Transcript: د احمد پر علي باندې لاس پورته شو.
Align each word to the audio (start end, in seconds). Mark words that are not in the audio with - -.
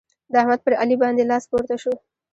د 0.31 0.33
احمد 0.41 0.59
پر 0.65 0.73
علي 0.81 0.95
باندې 1.03 1.23
لاس 1.31 1.43
پورته 1.51 1.75
شو. 1.81 1.93